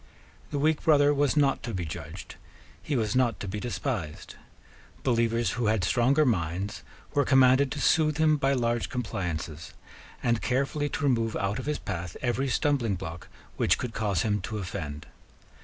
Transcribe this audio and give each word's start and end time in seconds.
The 0.49 0.57
weak 0.57 0.81
brother 0.81 1.13
was 1.13 1.37
not 1.37 1.61
to 1.61 1.75
be 1.75 1.85
judged: 1.85 2.33
he 2.81 2.95
was 2.95 3.15
not 3.15 3.39
to 3.39 3.47
be 3.47 3.59
despised: 3.59 4.33
believers 5.03 5.51
who 5.51 5.67
had 5.67 5.83
stronger 5.83 6.25
minds 6.25 6.81
were 7.13 7.23
commanded 7.23 7.71
to 7.73 7.79
soothe 7.79 8.17
him 8.17 8.37
by 8.37 8.53
large 8.53 8.89
compliances, 8.89 9.75
and 10.23 10.41
carefully 10.41 10.89
to 10.89 11.03
remove 11.03 11.35
out 11.35 11.59
of 11.59 11.67
his 11.67 11.77
path 11.77 12.17
every 12.23 12.49
stumbling 12.49 12.95
block 12.95 13.27
which 13.57 13.77
could 13.77 13.93
cause 13.93 14.23
him 14.23 14.41
to 14.41 14.57
offend. 14.57 15.05